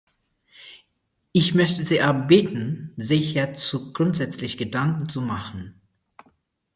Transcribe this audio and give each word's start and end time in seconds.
Ich 1.31 1.53
möchte 1.53 1.85
Sie 1.85 2.01
aber 2.01 2.21
bitten, 2.25 2.91
sich 2.97 3.33
hierzu 3.33 3.93
grundsätzlich 3.93 4.57
Gedanken 4.57 5.09
zu 5.09 5.21
machen. 5.21 5.79